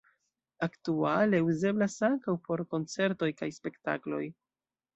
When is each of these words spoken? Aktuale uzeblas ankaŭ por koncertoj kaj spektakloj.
Aktuale 0.67 1.41
uzeblas 1.49 1.99
ankaŭ 2.09 2.35
por 2.49 2.65
koncertoj 2.73 3.31
kaj 3.43 3.53
spektakloj. 3.61 4.27